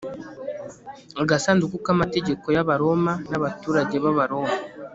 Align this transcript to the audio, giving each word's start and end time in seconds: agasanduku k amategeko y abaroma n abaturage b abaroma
agasanduku 1.21 1.75
k 1.85 1.87
amategeko 1.95 2.45
y 2.55 2.59
abaroma 2.63 3.13
n 3.29 3.31
abaturage 3.39 3.95
b 4.03 4.05
abaroma 4.13 4.53